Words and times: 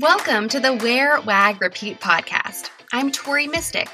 Welcome 0.00 0.48
to 0.48 0.58
the 0.58 0.74
Wear, 0.74 1.20
Wag, 1.20 1.60
Repeat 1.60 2.00
podcast. 2.00 2.68
I'm 2.92 3.12
Tori 3.12 3.46
Mistick. 3.46 3.86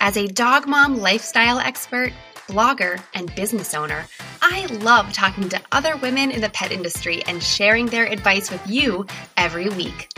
As 0.00 0.16
a 0.16 0.26
dog 0.26 0.66
mom 0.66 0.98
lifestyle 0.98 1.60
expert, 1.60 2.12
blogger, 2.48 3.00
and 3.14 3.32
business 3.36 3.72
owner, 3.72 4.04
I 4.42 4.66
love 4.66 5.12
talking 5.12 5.48
to 5.50 5.60
other 5.70 5.96
women 5.98 6.32
in 6.32 6.40
the 6.40 6.50
pet 6.50 6.72
industry 6.72 7.22
and 7.28 7.40
sharing 7.40 7.86
their 7.86 8.06
advice 8.06 8.50
with 8.50 8.66
you 8.66 9.06
every 9.36 9.68
week. 9.68 10.10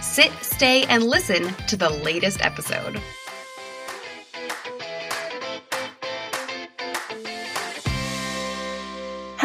Sit, 0.00 0.32
stay, 0.42 0.82
and 0.86 1.04
listen 1.04 1.44
to 1.68 1.76
the 1.76 1.90
latest 1.90 2.44
episode. 2.44 3.00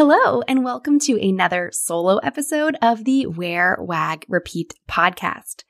Hello, 0.04 0.42
and 0.48 0.64
welcome 0.64 0.98
to 1.02 1.22
another 1.22 1.70
solo 1.72 2.18
episode 2.24 2.76
of 2.82 3.06
the 3.06 3.28
Wear, 3.28 3.78
Wag, 3.80 4.26
Repeat 4.28 4.74
podcast. 4.90 5.64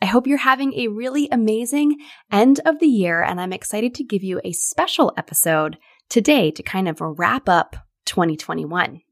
I 0.00 0.06
hope 0.06 0.26
you're 0.26 0.38
having 0.38 0.72
a 0.72 0.88
really 0.88 1.28
amazing 1.30 1.98
end 2.32 2.60
of 2.64 2.78
the 2.78 2.86
year, 2.86 3.22
and 3.22 3.38
I'm 3.38 3.52
excited 3.52 3.94
to 3.96 4.02
give 4.02 4.24
you 4.24 4.40
a 4.42 4.52
special 4.52 5.12
episode 5.18 5.76
today 6.08 6.50
to 6.52 6.62
kind 6.62 6.88
of 6.88 7.02
wrap 7.02 7.46
up 7.46 7.76
2021. 8.06 9.02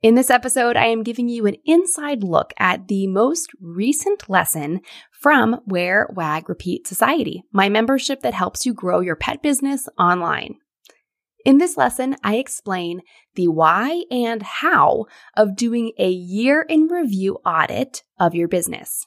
In 0.00 0.14
this 0.14 0.30
episode, 0.30 0.76
I 0.76 0.86
am 0.86 1.02
giving 1.02 1.28
you 1.28 1.46
an 1.46 1.56
inside 1.64 2.22
look 2.22 2.52
at 2.56 2.86
the 2.86 3.08
most 3.08 3.50
recent 3.60 4.30
lesson 4.30 4.82
from 5.10 5.58
Wear, 5.66 6.08
Wag, 6.14 6.48
Repeat 6.48 6.86
Society, 6.86 7.42
my 7.50 7.68
membership 7.68 8.20
that 8.20 8.34
helps 8.34 8.64
you 8.64 8.74
grow 8.74 9.00
your 9.00 9.16
pet 9.16 9.42
business 9.42 9.88
online. 9.98 10.58
In 11.44 11.58
this 11.58 11.76
lesson, 11.76 12.16
I 12.24 12.36
explain 12.36 13.02
the 13.34 13.48
why 13.48 14.04
and 14.10 14.42
how 14.42 15.06
of 15.36 15.56
doing 15.56 15.92
a 15.98 16.08
year 16.08 16.62
in 16.62 16.88
review 16.88 17.38
audit 17.44 18.02
of 18.18 18.34
your 18.34 18.48
business. 18.48 19.06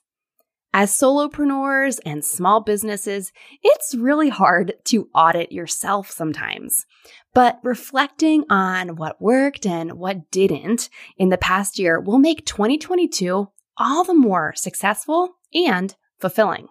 As 0.72 0.92
solopreneurs 0.92 2.00
and 2.06 2.24
small 2.24 2.62
businesses, 2.62 3.32
it's 3.64 3.96
really 3.96 4.30
hard 4.30 4.74
to 4.86 5.10
audit 5.16 5.52
yourself 5.52 6.12
sometimes. 6.12 6.86
But 7.34 7.60
reflecting 7.64 8.44
on 8.50 8.98
what 8.98 9.20
worked 9.20 9.66
and 9.66 9.94
what 9.94 10.30
didn't 10.30 10.90
in 11.18 11.30
the 11.30 11.38
past 11.38 11.80
year 11.80 12.00
will 12.00 12.20
make 12.20 12.46
2022 12.46 13.48
all 13.78 14.04
the 14.04 14.14
more 14.14 14.54
successful 14.56 15.38
and 15.54 15.96
fulfilling. 16.20 16.68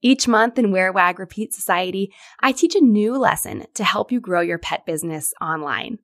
Each 0.00 0.28
month 0.28 0.58
in 0.58 0.70
Wear 0.70 0.92
Wag 0.92 1.18
Repeat 1.18 1.52
Society, 1.52 2.14
I 2.40 2.52
teach 2.52 2.76
a 2.76 2.80
new 2.80 3.18
lesson 3.18 3.66
to 3.74 3.82
help 3.82 4.12
you 4.12 4.20
grow 4.20 4.40
your 4.40 4.58
pet 4.58 4.86
business 4.86 5.34
online. 5.40 5.98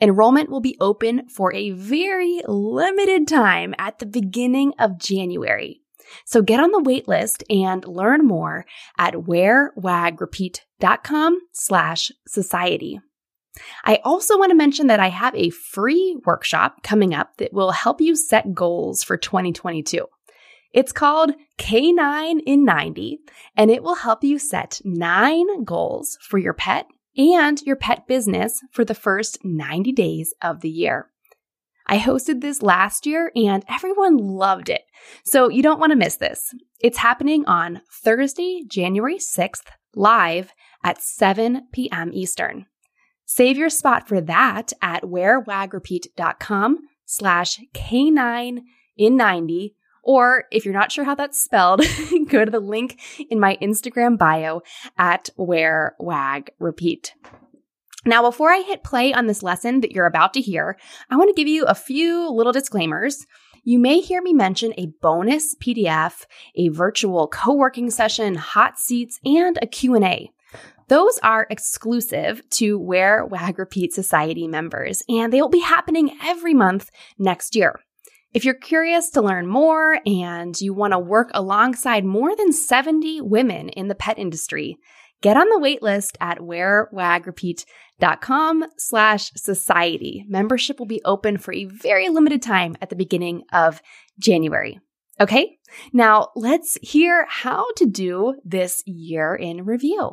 Enrollment 0.00 0.48
will 0.50 0.60
be 0.60 0.78
open 0.80 1.28
for 1.28 1.52
a 1.54 1.72
very 1.72 2.40
limited 2.48 3.28
time 3.28 3.74
at 3.78 3.98
the 3.98 4.06
beginning 4.06 4.72
of 4.78 4.96
January. 4.98 5.82
So 6.24 6.40
get 6.42 6.60
on 6.60 6.70
the 6.70 6.82
wait 6.82 7.06
list 7.06 7.44
and 7.50 7.86
learn 7.86 8.26
more 8.26 8.64
at 8.98 9.12
wearwagrepeat.com 9.14 11.40
slash 11.52 12.10
society. 12.26 13.00
I 13.84 14.00
also 14.04 14.38
want 14.38 14.50
to 14.50 14.56
mention 14.56 14.88
that 14.88 15.00
I 15.00 15.08
have 15.08 15.34
a 15.36 15.50
free 15.50 16.18
workshop 16.24 16.82
coming 16.82 17.14
up 17.14 17.36
that 17.36 17.52
will 17.52 17.70
help 17.70 18.00
you 18.00 18.16
set 18.16 18.54
goals 18.54 19.04
for 19.04 19.16
2022. 19.16 20.06
It's 20.74 20.90
called 20.90 21.30
K9 21.56 22.40
in 22.44 22.64
90, 22.64 23.20
and 23.56 23.70
it 23.70 23.84
will 23.84 23.94
help 23.94 24.24
you 24.24 24.40
set 24.40 24.80
nine 24.84 25.62
goals 25.62 26.18
for 26.20 26.36
your 26.36 26.52
pet 26.52 26.86
and 27.16 27.62
your 27.62 27.76
pet 27.76 28.08
business 28.08 28.60
for 28.72 28.84
the 28.84 28.92
first 28.92 29.38
90 29.44 29.92
days 29.92 30.34
of 30.42 30.62
the 30.62 30.68
year. 30.68 31.10
I 31.86 31.98
hosted 31.98 32.40
this 32.40 32.60
last 32.60 33.06
year 33.06 33.30
and 33.36 33.64
everyone 33.68 34.16
loved 34.16 34.68
it. 34.68 34.82
So 35.24 35.48
you 35.48 35.62
don't 35.62 35.78
want 35.78 35.92
to 35.92 35.96
miss 35.96 36.16
this. 36.16 36.52
It's 36.80 36.98
happening 36.98 37.44
on 37.46 37.82
Thursday, 38.02 38.64
January 38.66 39.18
6th, 39.18 39.66
live 39.94 40.52
at 40.82 41.00
7 41.00 41.68
p.m. 41.72 42.10
Eastern. 42.12 42.66
Save 43.26 43.56
your 43.56 43.70
spot 43.70 44.08
for 44.08 44.20
that 44.22 44.72
at 44.82 45.04
wearwagrepeat.com 45.04 46.78
slash 47.04 47.60
K9 47.74 48.58
in 48.96 49.16
90 49.16 49.76
or 50.04 50.44
if 50.50 50.64
you're 50.64 50.74
not 50.74 50.92
sure 50.92 51.04
how 51.04 51.14
that's 51.14 51.42
spelled, 51.42 51.82
go 52.28 52.44
to 52.44 52.50
the 52.50 52.60
link 52.60 53.00
in 53.30 53.40
my 53.40 53.56
Instagram 53.60 54.16
bio 54.18 54.62
at 54.96 55.30
wear 55.36 55.96
wag 55.98 56.50
repeat. 56.58 57.14
Now, 58.06 58.22
before 58.22 58.50
I 58.50 58.60
hit 58.60 58.84
play 58.84 59.14
on 59.14 59.26
this 59.26 59.42
lesson 59.42 59.80
that 59.80 59.92
you're 59.92 60.06
about 60.06 60.34
to 60.34 60.40
hear, 60.40 60.78
I 61.10 61.16
want 61.16 61.28
to 61.30 61.40
give 61.40 61.48
you 61.48 61.64
a 61.64 61.74
few 61.74 62.30
little 62.30 62.52
disclaimers. 62.52 63.26
You 63.62 63.78
may 63.78 64.00
hear 64.00 64.20
me 64.20 64.34
mention 64.34 64.74
a 64.76 64.92
bonus 65.00 65.54
PDF, 65.54 66.26
a 66.54 66.68
virtual 66.68 67.28
co-working 67.28 67.90
session, 67.90 68.34
hot 68.34 68.78
seats, 68.78 69.18
and 69.24 69.58
a 69.62 69.66
Q&A. 69.66 70.30
Those 70.88 71.18
are 71.22 71.46
exclusive 71.48 72.42
to 72.50 72.78
Wear 72.78 73.24
Wag 73.24 73.58
Repeat 73.58 73.94
Society 73.94 74.46
members, 74.46 75.02
and 75.08 75.32
they 75.32 75.40
will 75.40 75.48
be 75.48 75.60
happening 75.60 76.14
every 76.22 76.52
month 76.52 76.90
next 77.18 77.56
year. 77.56 77.80
If 78.34 78.44
you're 78.44 78.54
curious 78.54 79.08
to 79.10 79.22
learn 79.22 79.46
more 79.46 80.00
and 80.04 80.60
you 80.60 80.74
want 80.74 80.92
to 80.92 80.98
work 80.98 81.30
alongside 81.32 82.04
more 82.04 82.34
than 82.34 82.52
70 82.52 83.20
women 83.20 83.68
in 83.68 83.86
the 83.86 83.94
pet 83.94 84.18
industry, 84.18 84.76
get 85.22 85.36
on 85.36 85.48
the 85.50 85.60
waitlist 85.60 86.16
at 86.20 86.40
wearwagrepeat.com 86.40 88.64
slash 88.76 89.30
society. 89.36 90.24
Membership 90.26 90.80
will 90.80 90.86
be 90.86 91.00
open 91.04 91.38
for 91.38 91.54
a 91.54 91.66
very 91.66 92.08
limited 92.08 92.42
time 92.42 92.74
at 92.82 92.90
the 92.90 92.96
beginning 92.96 93.44
of 93.52 93.80
January. 94.18 94.80
Okay, 95.20 95.58
now 95.92 96.30
let's 96.34 96.76
hear 96.82 97.26
how 97.28 97.66
to 97.76 97.86
do 97.86 98.34
this 98.44 98.82
year 98.84 99.36
in 99.36 99.64
review. 99.64 100.10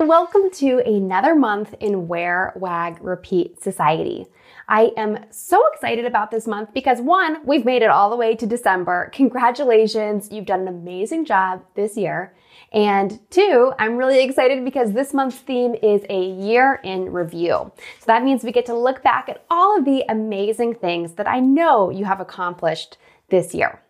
Welcome 0.00 0.52
to 0.52 0.78
another 0.86 1.34
month 1.34 1.74
in 1.80 2.06
Wear, 2.06 2.52
Wag, 2.54 2.98
Repeat 3.00 3.60
Society. 3.60 4.26
I 4.68 4.92
am 4.96 5.24
so 5.30 5.60
excited 5.72 6.04
about 6.04 6.30
this 6.30 6.46
month 6.46 6.72
because 6.72 7.00
one, 7.00 7.44
we've 7.44 7.64
made 7.64 7.82
it 7.82 7.90
all 7.90 8.08
the 8.08 8.14
way 8.14 8.36
to 8.36 8.46
December. 8.46 9.10
Congratulations, 9.12 10.28
you've 10.30 10.46
done 10.46 10.60
an 10.60 10.68
amazing 10.68 11.24
job 11.24 11.64
this 11.74 11.96
year. 11.96 12.32
And 12.72 13.18
two, 13.28 13.72
I'm 13.80 13.96
really 13.96 14.22
excited 14.22 14.64
because 14.64 14.92
this 14.92 15.12
month's 15.12 15.38
theme 15.38 15.74
is 15.74 16.04
a 16.08 16.26
year 16.26 16.80
in 16.84 17.10
review. 17.10 17.72
So 17.98 18.04
that 18.06 18.22
means 18.22 18.44
we 18.44 18.52
get 18.52 18.66
to 18.66 18.78
look 18.78 19.02
back 19.02 19.28
at 19.28 19.44
all 19.50 19.76
of 19.76 19.84
the 19.84 20.04
amazing 20.08 20.76
things 20.76 21.14
that 21.14 21.26
I 21.26 21.40
know 21.40 21.90
you 21.90 22.04
have 22.04 22.20
accomplished 22.20 22.98
this 23.30 23.52
year. 23.52 23.82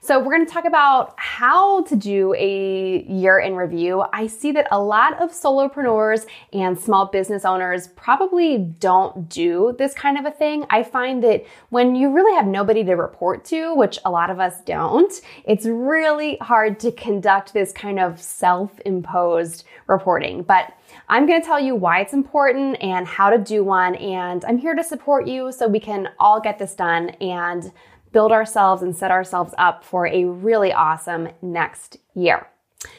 So, 0.00 0.18
we're 0.18 0.34
going 0.34 0.46
to 0.46 0.52
talk 0.52 0.64
about 0.64 1.14
how 1.16 1.82
to 1.84 1.96
do 1.96 2.34
a 2.34 3.04
year 3.08 3.38
in 3.38 3.54
review. 3.54 4.04
I 4.12 4.26
see 4.26 4.52
that 4.52 4.68
a 4.70 4.80
lot 4.80 5.20
of 5.20 5.30
solopreneurs 5.30 6.26
and 6.52 6.78
small 6.78 7.06
business 7.06 7.44
owners 7.44 7.88
probably 7.88 8.58
don't 8.58 9.28
do 9.28 9.74
this 9.78 9.94
kind 9.94 10.18
of 10.18 10.24
a 10.24 10.30
thing. 10.30 10.64
I 10.70 10.82
find 10.82 11.22
that 11.24 11.44
when 11.70 11.94
you 11.94 12.12
really 12.12 12.34
have 12.34 12.46
nobody 12.46 12.84
to 12.84 12.94
report 12.94 13.44
to, 13.46 13.74
which 13.74 13.98
a 14.04 14.10
lot 14.10 14.30
of 14.30 14.40
us 14.40 14.60
don't, 14.62 15.12
it's 15.44 15.66
really 15.66 16.36
hard 16.40 16.80
to 16.80 16.92
conduct 16.92 17.52
this 17.52 17.72
kind 17.72 17.98
of 17.98 18.20
self 18.20 18.78
imposed 18.84 19.64
reporting. 19.86 20.42
But 20.42 20.72
I'm 21.08 21.26
going 21.26 21.40
to 21.40 21.46
tell 21.46 21.60
you 21.60 21.74
why 21.74 22.00
it's 22.00 22.12
important 22.12 22.82
and 22.82 23.06
how 23.06 23.30
to 23.30 23.38
do 23.38 23.64
one. 23.64 23.94
And 23.96 24.44
I'm 24.44 24.58
here 24.58 24.74
to 24.74 24.84
support 24.84 25.26
you 25.26 25.52
so 25.52 25.68
we 25.68 25.80
can 25.80 26.08
all 26.18 26.40
get 26.40 26.58
this 26.58 26.74
done 26.74 27.10
and 27.20 27.72
build 28.12 28.32
ourselves 28.32 28.82
and 28.82 28.96
set 28.96 29.10
ourselves 29.10 29.54
up 29.58 29.84
for 29.84 30.06
a 30.06 30.24
really 30.24 30.72
awesome 30.72 31.28
next 31.42 31.98
year. 32.14 32.46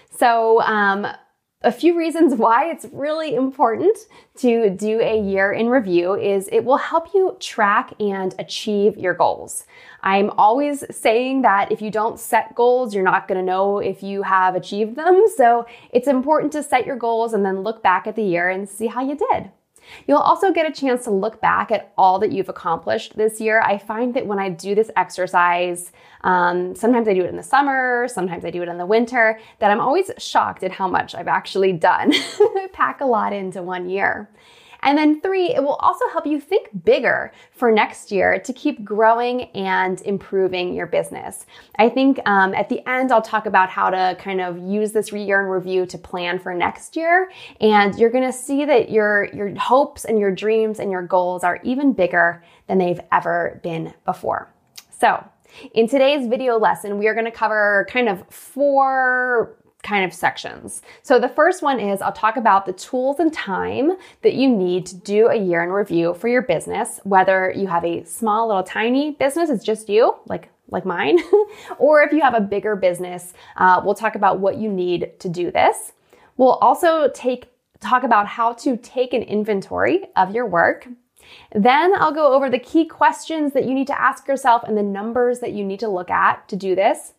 So, 0.10 0.62
um, 0.62 1.08
a 1.62 1.72
few 1.74 1.98
reasons 1.98 2.36
why 2.36 2.70
it's 2.72 2.86
really 2.94 3.36
important 3.36 3.98
to 4.38 4.70
do 4.70 5.02
a 5.02 5.20
year 5.20 5.52
in 5.52 5.68
review 5.68 6.16
is 6.16 6.48
it 6.54 6.64
will 6.64 6.78
help 6.78 7.14
you 7.14 7.36
track 7.42 7.94
and 8.00 8.34
achieve 8.40 8.98
your 8.98 9.14
goals. 9.14 9.66
I'm 10.02 10.30
always 10.32 10.86
saying 10.90 11.42
that 11.42 11.70
if 11.70 11.82
you 11.82 11.92
don't 11.92 12.18
set 12.18 12.56
goals, 12.56 12.96
you're 12.96 13.04
not 13.04 13.28
going 13.28 13.40
to 13.40 13.46
know 13.46 13.80
if 13.80 14.02
you 14.02 14.24
have 14.24 14.56
achieved 14.56 14.96
them. 14.96 15.26
So 15.36 15.66
it's 15.92 16.08
important 16.08 16.54
to 16.54 16.64
set 16.64 16.86
your 16.86 16.96
goals 16.96 17.34
and 17.34 17.46
then 17.46 17.62
look 17.62 17.84
back 17.84 18.08
at 18.08 18.16
the 18.16 18.24
year 18.24 18.50
and 18.50 18.68
see 18.68 18.88
how 18.88 19.02
you 19.02 19.18
did. 19.18 19.52
You'll 20.08 20.18
also 20.18 20.52
get 20.52 20.70
a 20.70 20.72
chance 20.72 21.04
to 21.06 21.12
look 21.12 21.42
back 21.42 21.72
at 21.72 21.92
all 21.98 22.20
that 22.20 22.32
you've 22.32 22.50
accomplished 22.50 23.16
this 23.16 23.40
year. 23.40 23.62
I 23.62 23.78
find 23.78 24.14
that 24.14 24.26
when 24.26 24.40
I 24.40 24.50
do 24.50 24.76
this 24.76 24.92
exercise, 24.96 25.92
um, 26.22 26.76
sometimes 26.76 27.08
I 27.08 27.14
do 27.14 27.24
it 27.24 27.30
in 27.30 27.38
the 27.38 27.44
summer, 27.44 28.08
sometimes 28.08 28.46
I 28.46 28.52
do 28.52 28.62
it 28.62 28.68
in 28.68 28.78
the 28.78 28.86
winter, 28.86 29.40
that 29.60 29.72
I'm 29.72 29.80
always 29.80 30.12
shocked 30.18 30.64
at 30.64 30.72
how 30.72 30.88
much 30.88 31.16
I've 31.16 31.28
actually 31.28 31.74
done. 31.74 32.14
Pack 32.74 33.02
a 33.02 33.06
lot 33.06 33.34
into 33.34 33.62
one 33.62 33.90
year. 33.90 34.30
And 34.82 34.98
then 34.98 35.22
three, 35.22 35.54
it 35.54 35.62
will 35.62 35.76
also 35.76 36.06
help 36.12 36.26
you 36.26 36.40
think 36.40 36.70
bigger 36.84 37.32
for 37.52 37.72
next 37.72 38.12
year 38.12 38.40
to 38.40 38.54
keep 38.54 38.84
growing 38.84 39.44
and 39.52 40.02
improving 40.02 40.74
your 40.74 40.88
business. 40.88 41.46
I 41.78 41.90
think 41.90 42.20
um, 42.26 42.54
at 42.54 42.70
the 42.70 42.88
end, 42.88 43.12
I'll 43.12 43.22
talk 43.22 43.46
about 43.46 43.70
how 43.70 43.90
to 43.90 44.16
kind 44.20 44.42
of 44.42 44.58
use 44.58 44.92
this 44.92 45.12
year 45.12 45.42
in 45.42 45.48
review 45.48 45.86
to 45.88 45.98
plan 45.98 46.40
for 46.40 46.54
next 46.54 46.96
year. 46.96 47.32
And 47.60 47.96
you're 47.98 48.10
going 48.10 48.24
to 48.24 48.34
see 48.34 48.66
that 48.66 48.90
your, 48.90 49.26
your 49.34 49.54
hopes 49.56 50.06
and 50.06 50.20
your 50.20 50.34
dreams 50.34 50.80
and 50.80 50.92
your 50.92 51.04
goals 51.04 51.44
are 51.44 51.60
even 51.64 51.94
bigger 51.94 52.44
than 52.68 52.78
they've 52.78 53.02
ever 53.12 53.60
been 53.64 53.94
before. 54.06 54.50
So 54.98 55.24
in 55.74 55.88
today's 55.88 56.28
video 56.28 56.58
lesson, 56.58 56.98
we 56.98 57.08
are 57.08 57.14
going 57.14 57.26
to 57.26 57.32
cover 57.32 57.88
kind 57.90 58.08
of 58.08 58.24
four 58.30 59.58
kind 59.84 60.04
of 60.04 60.14
sections. 60.14 60.82
So 61.04 61.20
the 61.20 61.30
first 61.30 61.62
one 61.62 61.80
is 61.80 62.02
I'll 62.02 62.12
talk 62.12 62.38
about 62.38 62.66
the 62.66 62.74
tools 62.74 63.20
and 63.20 63.32
time 63.32 63.94
that 64.22 64.34
you 64.34 64.50
need 64.50 64.86
to 64.88 64.96
do 64.96 65.28
a 65.28 65.36
year 65.36 65.64
in 65.64 65.70
review 65.70 66.14
for 66.14 66.28
your 66.28 66.42
business, 66.42 67.00
whether 67.04 67.54
you 67.56 67.68
have 67.68 67.86
a 67.86 68.04
small 68.04 68.48
little 68.48 68.64
tiny 68.64 69.12
business, 69.12 69.50
it's 69.50 69.64
just 69.64 69.90
you, 69.90 70.16
like 70.28 70.50
like 70.72 70.86
mine, 70.86 71.18
or 71.80 72.04
if 72.04 72.12
you 72.12 72.22
have 72.22 72.36
a 72.36 72.42
bigger 72.42 72.76
business, 72.76 73.34
uh, 73.58 73.82
we'll 73.84 73.96
talk 73.96 74.14
about 74.14 74.40
what 74.40 74.58
you 74.58 74.72
need 74.72 75.12
to 75.20 75.28
do 75.28 75.50
this. 75.50 75.94
We'll 76.38 76.54
also 76.54 77.10
take 77.10 77.50
talk 77.80 78.04
about 78.04 78.28
how 78.28 78.54
to 78.54 78.78
take 78.78 79.14
an 79.14 79.24
inventory 79.24 80.06
of 80.16 80.36
your 80.36 80.46
work. 80.46 80.88
Then 81.54 81.94
I'll 81.96 82.14
go 82.14 82.34
over 82.34 82.50
the 82.50 82.60
key 82.60 82.86
questions 82.86 83.54
that 83.54 83.66
you 83.66 83.74
need 83.74 83.88
to 83.88 84.00
ask 84.00 84.28
yourself 84.28 84.64
and 84.64 84.78
the 84.78 84.84
numbers 84.84 85.40
that 85.40 85.54
you 85.54 85.64
need 85.64 85.80
to 85.80 85.88
look 85.88 86.10
at 86.10 86.48
to 86.50 86.56
do 86.56 86.76
this. 86.76 87.14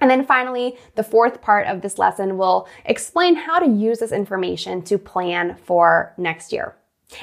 And 0.00 0.10
then 0.10 0.24
finally, 0.24 0.76
the 0.94 1.02
fourth 1.02 1.40
part 1.40 1.66
of 1.66 1.80
this 1.80 1.98
lesson 1.98 2.36
will 2.36 2.68
explain 2.84 3.34
how 3.34 3.58
to 3.58 3.66
use 3.66 3.98
this 3.98 4.12
information 4.12 4.82
to 4.82 4.98
plan 4.98 5.56
for 5.64 6.14
next 6.18 6.52
year. 6.52 6.76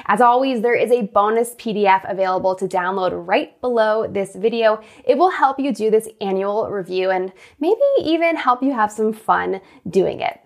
As 0.06 0.20
always, 0.20 0.62
there 0.62 0.74
is 0.74 0.90
a 0.90 1.02
bonus 1.02 1.54
PDF 1.56 2.10
available 2.10 2.54
to 2.56 2.66
download 2.66 3.26
right 3.26 3.60
below 3.60 4.06
this 4.06 4.34
video. 4.34 4.80
It 5.04 5.18
will 5.18 5.30
help 5.30 5.60
you 5.60 5.72
do 5.72 5.90
this 5.90 6.08
annual 6.20 6.70
review 6.70 7.10
and 7.10 7.32
maybe 7.60 7.80
even 7.98 8.36
help 8.36 8.62
you 8.62 8.72
have 8.72 8.90
some 8.90 9.12
fun 9.12 9.60
doing 9.88 10.20
it. 10.20 10.40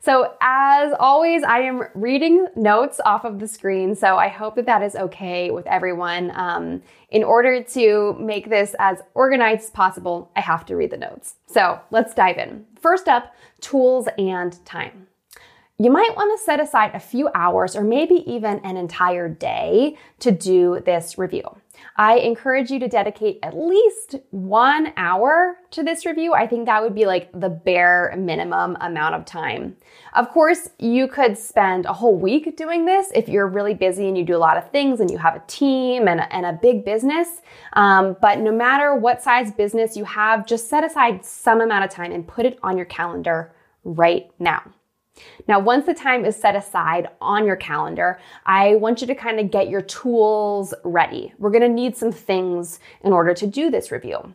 So 0.00 0.34
as 0.40 0.92
always, 0.98 1.42
I 1.42 1.60
am 1.60 1.82
reading 1.94 2.46
notes 2.56 3.00
off 3.04 3.24
of 3.24 3.38
the 3.38 3.48
screen. 3.48 3.94
So 3.94 4.16
I 4.16 4.28
hope 4.28 4.56
that 4.56 4.66
that 4.66 4.82
is 4.82 4.96
okay 4.96 5.50
with 5.50 5.66
everyone. 5.66 6.32
Um, 6.34 6.82
in 7.10 7.22
order 7.22 7.62
to 7.62 8.16
make 8.18 8.48
this 8.48 8.74
as 8.78 8.98
organized 9.14 9.64
as 9.64 9.70
possible, 9.70 10.30
I 10.34 10.40
have 10.40 10.64
to 10.66 10.76
read 10.76 10.90
the 10.90 10.96
notes. 10.96 11.36
So 11.46 11.80
let's 11.90 12.14
dive 12.14 12.38
in. 12.38 12.64
First 12.80 13.06
up, 13.06 13.34
tools 13.60 14.08
and 14.18 14.64
time. 14.64 15.06
You 15.82 15.90
might 15.90 16.14
want 16.14 16.38
to 16.38 16.44
set 16.44 16.60
aside 16.60 16.92
a 16.94 17.00
few 17.00 17.28
hours 17.34 17.74
or 17.74 17.82
maybe 17.82 18.22
even 18.32 18.60
an 18.60 18.76
entire 18.76 19.28
day 19.28 19.98
to 20.20 20.30
do 20.30 20.80
this 20.86 21.18
review. 21.18 21.42
I 21.96 22.18
encourage 22.18 22.70
you 22.70 22.78
to 22.78 22.86
dedicate 22.86 23.40
at 23.42 23.56
least 23.56 24.14
one 24.30 24.92
hour 24.96 25.56
to 25.72 25.82
this 25.82 26.06
review. 26.06 26.34
I 26.34 26.46
think 26.46 26.66
that 26.66 26.84
would 26.84 26.94
be 26.94 27.04
like 27.04 27.32
the 27.32 27.48
bare 27.48 28.14
minimum 28.16 28.76
amount 28.80 29.16
of 29.16 29.24
time. 29.24 29.76
Of 30.14 30.28
course, 30.28 30.70
you 30.78 31.08
could 31.08 31.36
spend 31.36 31.86
a 31.86 31.92
whole 31.92 32.16
week 32.16 32.56
doing 32.56 32.86
this 32.86 33.10
if 33.12 33.28
you're 33.28 33.48
really 33.48 33.74
busy 33.74 34.06
and 34.06 34.16
you 34.16 34.24
do 34.24 34.36
a 34.36 34.38
lot 34.38 34.56
of 34.56 34.70
things 34.70 35.00
and 35.00 35.10
you 35.10 35.18
have 35.18 35.34
a 35.34 35.42
team 35.48 36.06
and, 36.06 36.20
and 36.30 36.46
a 36.46 36.52
big 36.52 36.84
business. 36.84 37.40
Um, 37.72 38.16
but 38.22 38.38
no 38.38 38.52
matter 38.52 38.94
what 38.94 39.20
size 39.20 39.50
business 39.50 39.96
you 39.96 40.04
have, 40.04 40.46
just 40.46 40.70
set 40.70 40.84
aside 40.84 41.24
some 41.24 41.60
amount 41.60 41.84
of 41.84 41.90
time 41.90 42.12
and 42.12 42.24
put 42.24 42.46
it 42.46 42.56
on 42.62 42.76
your 42.76 42.86
calendar 42.86 43.52
right 43.82 44.30
now. 44.38 44.62
Now, 45.46 45.60
once 45.60 45.86
the 45.86 45.94
time 45.94 46.24
is 46.24 46.36
set 46.36 46.56
aside 46.56 47.08
on 47.20 47.44
your 47.44 47.56
calendar, 47.56 48.18
I 48.46 48.76
want 48.76 49.00
you 49.00 49.06
to 49.08 49.14
kind 49.14 49.38
of 49.40 49.50
get 49.50 49.68
your 49.68 49.82
tools 49.82 50.72
ready. 50.84 51.32
We're 51.38 51.50
going 51.50 51.62
to 51.62 51.68
need 51.68 51.96
some 51.96 52.12
things 52.12 52.80
in 53.02 53.12
order 53.12 53.34
to 53.34 53.46
do 53.46 53.70
this 53.70 53.90
review. 53.90 54.34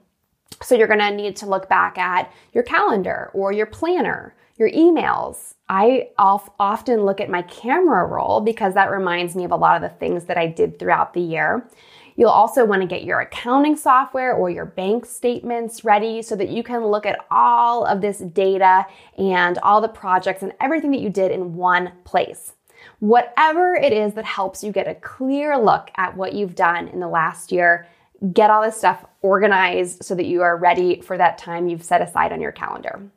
So 0.62 0.76
you're 0.76 0.88
going 0.88 1.00
to 1.00 1.12
need 1.12 1.36
to 1.38 1.46
look 1.46 1.70
back 1.70 1.98
at 1.98 2.32
your 2.54 2.64
calendar 2.64 3.32
or 3.34 3.52
your 3.52 3.66
planner, 3.66 4.36
your 4.58 4.72
emails. 4.72 5.54
I 5.70 6.10
often 6.18 7.04
look 7.04 7.20
at 7.20 7.30
my 7.30 7.42
camera 7.44 8.06
roll 8.06 8.42
because 8.42 8.74
that 8.74 8.92
reminds 8.92 9.36
me 9.36 9.44
of 9.44 9.52
a 9.52 9.56
lot 9.56 9.76
of 9.76 9.82
the 9.82 9.98
things 9.98 10.26
that 10.26 10.38
I 10.38 10.48
did 10.48 10.80
throughout 10.80 11.14
the 11.14 11.22
year. 11.22 11.70
You'll 12.18 12.30
also 12.30 12.66
want 12.66 12.82
to 12.82 12.88
get 12.88 13.04
your 13.04 13.20
accounting 13.22 13.76
software 13.76 14.34
or 14.34 14.50
your 14.50 14.66
bank 14.66 15.06
statements 15.06 15.86
ready 15.86 16.24
so 16.24 16.36
that 16.36 16.50
you 16.50 16.64
can 16.64 16.84
look 16.88 17.06
at 17.06 17.26
all 17.30 17.86
of 17.86 18.02
this 18.02 18.18
data 18.18 18.88
and 19.20 19.60
all 19.60 19.80
the 19.80 19.88
projects 19.88 20.42
and 20.42 20.52
everything 20.60 20.90
that 20.92 21.00
you 21.00 21.12
did 21.12 21.32
in 21.32 21.56
one 21.56 21.92
place. 22.04 22.54
Whatever 23.00 23.76
it 23.76 23.94
is 23.94 24.16
that 24.16 24.26
helps 24.26 24.64
you 24.64 24.72
get 24.72 24.88
a 24.88 24.96
clear 24.96 25.58
look 25.60 25.92
at 25.96 26.18
what 26.18 26.34
you've 26.34 26.56
done 26.56 26.88
in 26.88 27.00
the 27.00 27.08
last 27.08 27.52
year, 27.52 27.88
get 28.34 28.50
all 28.50 28.64
this 28.64 28.78
stuff 28.78 29.06
organized 29.22 30.04
so 30.04 30.16
that 30.16 30.26
you 30.26 30.42
are 30.42 30.58
ready 30.58 31.02
for 31.02 31.18
that 31.18 31.38
time 31.38 31.68
you've 31.68 31.84
set 31.84 32.02
aside 32.02 32.32
on 32.32 32.42
your 32.42 32.52
calendar. 32.52 33.12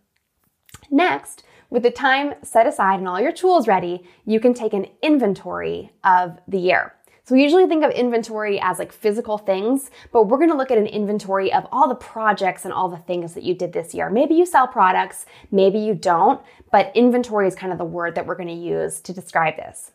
Next, 0.91 1.43
with 1.70 1.85
the 1.85 1.91
time 1.91 2.35
set 2.43 2.67
aside 2.67 2.99
and 2.99 3.08
all 3.08 3.20
your 3.20 3.32
tools 3.32 3.67
ready, 3.67 4.05
you 4.26 4.41
can 4.41 4.52
take 4.52 4.75
an 4.75 4.87
inventory 5.02 5.91
of 6.05 6.38
the 6.47 6.58
year. 6.58 6.94
So 7.30 7.36
we 7.36 7.44
usually 7.44 7.68
think 7.68 7.84
of 7.84 7.92
inventory 7.92 8.58
as 8.58 8.80
like 8.80 8.90
physical 8.90 9.38
things, 9.38 9.92
but 10.10 10.24
we're 10.24 10.38
going 10.38 10.50
to 10.50 10.56
look 10.56 10.72
at 10.72 10.78
an 10.78 10.88
inventory 10.88 11.52
of 11.52 11.64
all 11.70 11.88
the 11.88 11.94
projects 11.94 12.64
and 12.64 12.74
all 12.74 12.88
the 12.88 12.96
things 12.96 13.34
that 13.34 13.44
you 13.44 13.54
did 13.54 13.72
this 13.72 13.94
year. 13.94 14.10
Maybe 14.10 14.34
you 14.34 14.44
sell 14.44 14.66
products, 14.66 15.26
maybe 15.52 15.78
you 15.78 15.94
don't, 15.94 16.40
but 16.72 16.90
inventory 16.96 17.46
is 17.46 17.54
kind 17.54 17.70
of 17.70 17.78
the 17.78 17.84
word 17.84 18.16
that 18.16 18.26
we're 18.26 18.34
going 18.34 18.48
to 18.48 18.52
use 18.52 19.00
to 19.02 19.12
describe 19.12 19.54
this. 19.54 19.92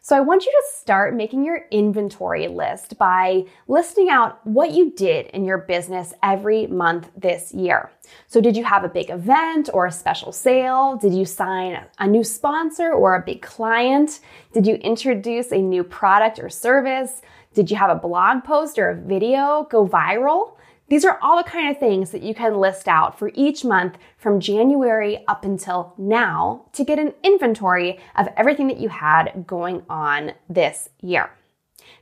So 0.00 0.16
I 0.16 0.20
want 0.20 0.44
you 0.44 0.52
to 0.52 0.78
start 0.78 1.14
making 1.14 1.44
your 1.44 1.62
inventory 1.70 2.48
list 2.48 2.98
by 2.98 3.44
listing 3.66 4.08
out 4.08 4.44
what 4.46 4.72
you 4.72 4.90
did 4.92 5.26
in 5.26 5.44
your 5.44 5.58
business 5.58 6.14
every 6.22 6.66
month 6.66 7.10
this 7.16 7.52
year. 7.52 7.90
So 8.26 8.40
did 8.40 8.56
you 8.56 8.64
have 8.64 8.84
a 8.84 8.88
big 8.88 9.10
event 9.10 9.68
or 9.72 9.86
a 9.86 9.92
special 9.92 10.32
sale? 10.32 10.96
Did 10.96 11.14
you 11.14 11.24
sign 11.24 11.84
a 11.98 12.06
new 12.06 12.24
sponsor 12.24 12.92
or 12.92 13.14
a 13.14 13.22
big 13.22 13.42
client? 13.42 14.20
Did 14.52 14.66
you 14.66 14.74
introduce 14.76 15.52
a 15.52 15.58
new 15.58 15.84
product 15.84 16.38
or 16.38 16.48
service? 16.48 17.22
Did 17.54 17.70
you 17.70 17.76
have 17.76 17.90
a 17.90 17.94
blog 17.94 18.44
post 18.44 18.78
or 18.78 18.90
a 18.90 18.96
video 18.96 19.66
go 19.70 19.86
viral? 19.86 20.57
These 20.88 21.04
are 21.04 21.18
all 21.20 21.36
the 21.36 21.48
kind 21.48 21.70
of 21.70 21.78
things 21.78 22.10
that 22.12 22.22
you 22.22 22.34
can 22.34 22.58
list 22.58 22.88
out 22.88 23.18
for 23.18 23.30
each 23.34 23.64
month 23.64 23.98
from 24.16 24.40
January 24.40 25.22
up 25.28 25.44
until 25.44 25.94
now 25.98 26.64
to 26.72 26.84
get 26.84 26.98
an 26.98 27.12
inventory 27.22 27.98
of 28.16 28.28
everything 28.36 28.68
that 28.68 28.80
you 28.80 28.88
had 28.88 29.46
going 29.46 29.82
on 29.90 30.32
this 30.48 30.88
year. 31.02 31.30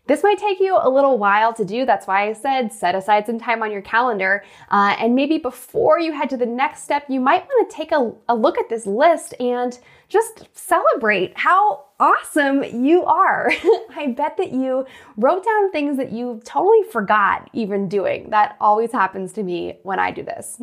This 0.07 0.23
might 0.23 0.39
take 0.39 0.61
you 0.61 0.79
a 0.81 0.89
little 0.89 1.19
while 1.19 1.53
to 1.55 1.65
do. 1.65 1.85
That's 1.85 2.07
why 2.07 2.29
I 2.29 2.33
said 2.33 2.73
set 2.73 2.95
aside 2.95 3.27
some 3.27 3.41
time 3.41 3.63
on 3.63 3.73
your 3.73 3.83
calendar. 3.83 4.45
Uh, 4.71 4.95
and 4.99 5.15
maybe 5.15 5.39
before 5.39 5.99
you 5.99 6.13
head 6.13 6.31
to 6.31 6.37
the 6.37 6.47
next 6.47 6.85
step, 6.85 7.05
you 7.09 7.21
might 7.21 7.45
want 7.47 7.69
to 7.69 7.77
take 7.77 7.91
a, 7.93 8.13
a 8.29 8.35
look 8.35 8.57
at 8.59 8.69
this 8.69 8.87
list 8.87 9.35
and 9.41 9.79
just 10.09 10.49
celebrate 10.53 11.37
how 11.37 11.87
awesome 11.99 12.63
you 12.63 13.05
are. 13.05 13.51
I 13.97 14.09
bet 14.17 14.37
that 14.37 14.53
you 14.53 14.87
wrote 15.17 15.45
down 15.45 15.73
things 15.73 15.97
that 15.97 16.13
you 16.13 16.41
totally 16.45 16.83
forgot 16.91 17.49
even 17.53 17.89
doing. 17.89 18.31
That 18.31 18.57
always 18.61 18.93
happens 18.93 19.33
to 19.35 19.43
me 19.43 19.79
when 19.83 19.99
I 19.99 20.11
do 20.11 20.23
this. 20.23 20.61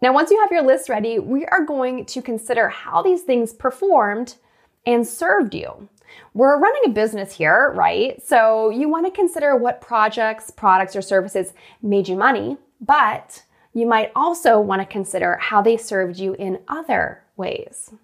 Now, 0.00 0.12
once 0.12 0.30
you 0.30 0.40
have 0.40 0.50
your 0.50 0.62
list 0.62 0.88
ready, 0.88 1.18
we 1.18 1.44
are 1.46 1.64
going 1.64 2.04
to 2.06 2.22
consider 2.22 2.68
how 2.68 3.02
these 3.02 3.22
things 3.22 3.52
performed 3.52 4.34
and 4.84 5.06
served 5.06 5.54
you. 5.54 5.88
We're 6.34 6.58
running 6.58 6.82
a 6.86 6.90
business 6.90 7.32
here, 7.32 7.72
right? 7.74 8.20
So 8.26 8.70
you 8.70 8.88
want 8.88 9.06
to 9.06 9.12
consider 9.12 9.56
what 9.56 9.80
projects, 9.80 10.50
products, 10.50 10.96
or 10.96 11.02
services 11.02 11.54
made 11.82 12.08
you 12.08 12.16
money, 12.16 12.58
but 12.80 13.42
you 13.74 13.86
might 13.86 14.12
also 14.14 14.60
want 14.60 14.82
to 14.82 14.86
consider 14.86 15.36
how 15.36 15.62
they 15.62 15.76
served 15.76 16.18
you 16.18 16.34
in 16.34 16.58
other 16.68 17.22
ways. 17.36 17.94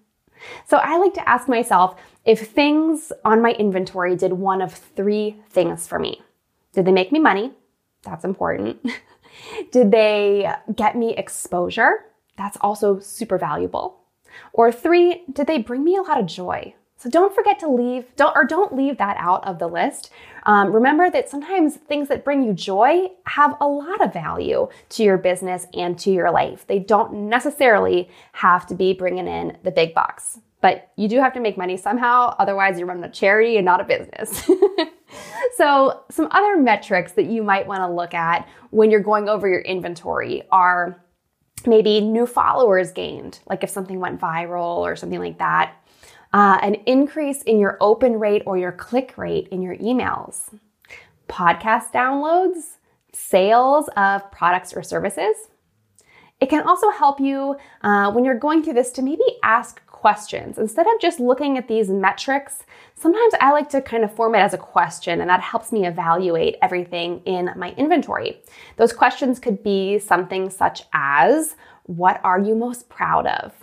So 0.65 0.77
I 0.77 0.97
like 0.97 1.13
to 1.15 1.29
ask 1.29 1.47
myself 1.47 1.99
if 2.25 2.51
things 2.51 3.11
on 3.25 3.41
my 3.41 3.51
inventory 3.53 4.15
did 4.15 4.33
one 4.33 4.61
of 4.61 4.73
three 4.73 5.37
things 5.49 5.87
for 5.87 5.99
me. 5.99 6.21
Did 6.73 6.85
they 6.85 6.91
make 6.91 7.11
me 7.11 7.19
money? 7.19 7.51
That's 8.03 8.25
important. 8.25 8.85
did 9.71 9.91
they 9.91 10.51
get 10.75 10.95
me 10.95 11.15
exposure? 11.15 12.05
That's 12.37 12.57
also 12.61 12.99
super 12.99 13.37
valuable. 13.37 13.99
Or 14.53 14.71
three, 14.71 15.23
did 15.31 15.47
they 15.47 15.57
bring 15.57 15.83
me 15.83 15.97
a 15.97 16.01
lot 16.01 16.19
of 16.19 16.25
joy? 16.25 16.73
So 16.99 17.09
don't 17.09 17.33
forget 17.33 17.59
to 17.59 17.69
leave, 17.69 18.13
don't 18.17 18.35
or 18.35 18.43
don't 18.43 18.75
leave 18.75 18.97
that 18.97 19.15
out 19.17 19.47
of 19.47 19.57
the 19.57 19.67
list. 19.67 20.11
Um, 20.43 20.73
remember 20.73 21.09
that 21.09 21.29
sometimes 21.29 21.77
things 21.77 22.09
that 22.09 22.25
bring 22.25 22.43
you 22.43 22.51
joy 22.51 23.07
have 23.25 23.55
a 23.61 23.67
lot 23.67 24.03
of 24.03 24.11
value 24.11 24.67
to 24.89 25.03
your 25.03 25.17
business 25.17 25.65
and 25.73 25.97
to 25.99 26.11
your 26.11 26.29
life. 26.29 26.67
They 26.67 26.79
don't 26.79 27.29
necessarily 27.29 28.09
have 28.33 28.67
to 28.67 28.75
be 28.75 28.91
bringing 28.91 29.29
in 29.29 29.57
the 29.63 29.71
big 29.71 29.93
bucks, 29.93 30.39
but 30.59 30.91
you 30.97 31.07
do 31.07 31.19
have 31.19 31.31
to 31.35 31.39
make 31.39 31.57
money 31.57 31.77
somehow. 31.77 32.35
Otherwise, 32.37 32.77
you're 32.77 32.87
running 32.87 33.05
a 33.05 33.09
charity 33.09 33.55
and 33.55 33.63
not 33.63 33.79
a 33.79 33.85
business. 33.85 34.45
so 35.55 36.03
some 36.09 36.27
other 36.31 36.57
metrics 36.57 37.13
that 37.13 37.27
you 37.27 37.43
might 37.43 37.65
want 37.65 37.79
to 37.79 37.89
look 37.89 38.13
at 38.13 38.45
when 38.71 38.91
you're 38.91 38.99
going 38.99 39.29
over 39.29 39.47
your 39.47 39.61
inventory 39.61 40.43
are 40.51 41.01
maybe 41.65 42.01
new 42.01 42.25
followers 42.25 42.91
gained, 42.91 43.39
like 43.47 43.63
if 43.63 43.69
something 43.69 44.01
went 44.01 44.19
viral 44.19 44.79
or 44.79 44.97
something 44.97 45.19
like 45.19 45.39
that 45.39 45.75
uh, 46.33 46.59
an 46.61 46.75
increase 46.85 47.41
in 47.43 47.59
your 47.59 47.77
open 47.81 48.19
rate 48.19 48.43
or 48.45 48.57
your 48.57 48.71
click 48.71 49.17
rate 49.17 49.47
in 49.49 49.61
your 49.61 49.75
emails, 49.77 50.53
podcast 51.27 51.91
downloads, 51.91 52.77
sales 53.13 53.89
of 53.97 54.29
products 54.31 54.73
or 54.73 54.83
services. 54.83 55.35
It 56.39 56.49
can 56.49 56.65
also 56.65 56.89
help 56.89 57.19
you 57.19 57.57
uh, 57.81 58.11
when 58.11 58.23
you're 58.23 58.37
going 58.37 58.63
through 58.63 58.73
this 58.73 58.91
to 58.93 59.01
maybe 59.01 59.23
ask 59.43 59.85
questions. 59.87 60.57
Instead 60.57 60.87
of 60.87 60.93
just 61.01 61.19
looking 61.19 61.57
at 61.57 61.67
these 61.67 61.89
metrics, 61.89 62.63
sometimes 62.95 63.33
I 63.41 63.51
like 63.51 63.67
to 63.69 63.81
kind 63.81 64.05
of 64.05 64.13
form 64.13 64.35
it 64.35 64.39
as 64.39 64.53
a 64.53 64.57
question, 64.57 65.19
and 65.19 65.29
that 65.29 65.41
helps 65.41 65.73
me 65.73 65.85
evaluate 65.85 66.55
everything 66.61 67.21
in 67.25 67.51
my 67.57 67.71
inventory. 67.71 68.41
Those 68.77 68.93
questions 68.93 69.39
could 69.39 69.61
be 69.61 69.99
something 69.99 70.49
such 70.49 70.83
as 70.93 71.55
What 71.83 72.21
are 72.23 72.39
you 72.39 72.55
most 72.55 72.87
proud 72.87 73.25
of? 73.25 73.53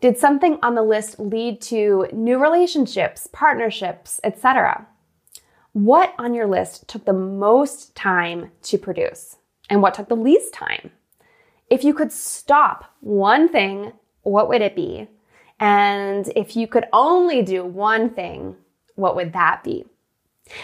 Did 0.00 0.16
something 0.16 0.58
on 0.62 0.74
the 0.74 0.82
list 0.82 1.20
lead 1.20 1.60
to 1.62 2.06
new 2.12 2.38
relationships, 2.38 3.28
partnerships, 3.32 4.18
etc.? 4.24 4.86
What 5.72 6.14
on 6.18 6.32
your 6.32 6.46
list 6.46 6.88
took 6.88 7.04
the 7.04 7.12
most 7.12 7.94
time 7.94 8.50
to 8.62 8.78
produce? 8.78 9.36
And 9.68 9.82
what 9.82 9.94
took 9.94 10.08
the 10.08 10.16
least 10.16 10.54
time? 10.54 10.90
If 11.68 11.84
you 11.84 11.92
could 11.92 12.12
stop 12.12 12.86
one 13.00 13.48
thing, 13.48 13.92
what 14.22 14.48
would 14.48 14.62
it 14.62 14.74
be? 14.74 15.06
And 15.60 16.32
if 16.34 16.56
you 16.56 16.66
could 16.66 16.86
only 16.94 17.42
do 17.42 17.64
one 17.64 18.10
thing, 18.10 18.56
what 18.94 19.14
would 19.16 19.34
that 19.34 19.62
be? 19.62 19.84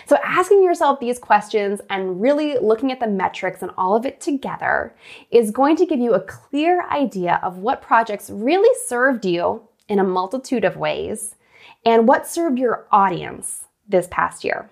So, 0.07 0.17
asking 0.25 0.63
yourself 0.63 1.01
these 1.01 1.19
questions 1.19 1.81
and 1.91 2.21
really 2.21 2.59
looking 2.59 2.93
at 2.93 3.01
the 3.01 3.07
metrics 3.07 3.63
and 3.63 3.71
all 3.77 3.97
of 3.97 4.07
it 4.07 4.21
together 4.21 4.95
is 5.31 5.51
going 5.51 5.77
to 5.77 5.87
give 5.87 6.01
you 6.01 6.15
a 6.15 6.21
clear 6.21 6.87
idea 6.91 7.41
of 7.43 7.59
what 7.59 7.83
projects 7.83 8.31
really 8.31 8.75
served 8.87 9.25
you 9.25 9.63
in 9.89 9.99
a 9.99 10.05
multitude 10.05 10.65
of 10.65 10.77
ways 10.77 11.37
and 11.85 12.09
what 12.09 12.27
served 12.27 12.59
your 12.59 12.87
audience 12.91 13.67
this 13.89 14.09
past 14.11 14.45
year. 14.45 14.71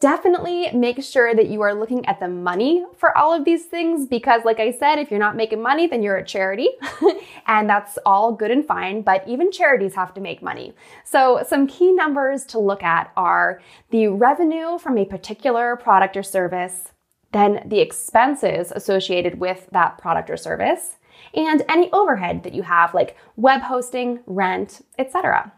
Definitely 0.00 0.70
make 0.72 1.02
sure 1.02 1.34
that 1.34 1.48
you 1.48 1.60
are 1.62 1.74
looking 1.74 2.06
at 2.06 2.20
the 2.20 2.28
money 2.28 2.84
for 2.96 3.16
all 3.18 3.32
of 3.32 3.44
these 3.44 3.64
things 3.64 4.06
because, 4.06 4.44
like 4.44 4.60
I 4.60 4.70
said, 4.70 4.98
if 4.98 5.10
you're 5.10 5.18
not 5.18 5.36
making 5.36 5.60
money, 5.60 5.86
then 5.86 6.02
you're 6.02 6.16
a 6.16 6.24
charity. 6.24 6.68
and 7.46 7.68
that's 7.68 7.98
all 8.06 8.32
good 8.32 8.50
and 8.50 8.64
fine, 8.64 9.02
but 9.02 9.26
even 9.26 9.50
charities 9.50 9.94
have 9.94 10.14
to 10.14 10.20
make 10.20 10.42
money. 10.42 10.74
So, 11.04 11.44
some 11.46 11.66
key 11.66 11.92
numbers 11.92 12.44
to 12.46 12.58
look 12.58 12.82
at 12.82 13.12
are 13.16 13.60
the 13.90 14.08
revenue 14.08 14.78
from 14.78 14.96
a 14.96 15.04
particular 15.04 15.76
product 15.76 16.16
or 16.16 16.22
service, 16.22 16.92
then 17.32 17.62
the 17.66 17.80
expenses 17.80 18.72
associated 18.72 19.40
with 19.40 19.68
that 19.72 19.98
product 19.98 20.30
or 20.30 20.36
service, 20.36 20.96
and 21.34 21.62
any 21.68 21.90
overhead 21.92 22.42
that 22.44 22.54
you 22.54 22.62
have, 22.62 22.94
like 22.94 23.16
web 23.36 23.62
hosting, 23.62 24.20
rent, 24.26 24.82
etc. 24.98 25.52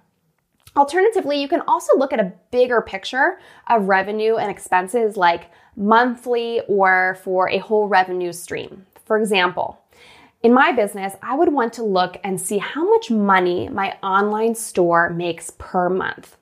Alternatively, 0.76 1.40
you 1.40 1.48
can 1.48 1.62
also 1.66 1.96
look 1.96 2.12
at 2.12 2.20
a 2.20 2.32
bigger 2.50 2.80
picture 2.80 3.38
of 3.68 3.88
revenue 3.88 4.36
and 4.36 4.50
expenses 4.50 5.16
like 5.16 5.50
monthly 5.76 6.60
or 6.68 7.18
for 7.24 7.48
a 7.50 7.58
whole 7.58 7.88
revenue 7.88 8.32
stream. 8.32 8.86
For 9.04 9.18
example, 9.18 9.80
in 10.42 10.54
my 10.54 10.72
business, 10.72 11.14
I 11.22 11.34
would 11.34 11.52
want 11.52 11.72
to 11.74 11.82
look 11.82 12.16
and 12.22 12.40
see 12.40 12.58
how 12.58 12.88
much 12.88 13.10
money 13.10 13.68
my 13.68 13.96
online 14.02 14.54
store 14.54 15.10
makes 15.10 15.50
per 15.58 15.90
month. 15.90 16.36